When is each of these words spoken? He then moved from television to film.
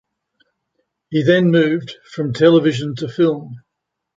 He 1.11 1.21
then 1.21 1.51
moved 1.51 1.95
from 2.11 2.33
television 2.33 2.95
to 2.95 3.07
film. 3.07 3.61